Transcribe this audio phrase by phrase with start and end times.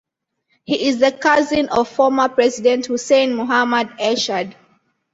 [0.65, 4.55] He is the cousin of former President Hussein Muhammad Ershad.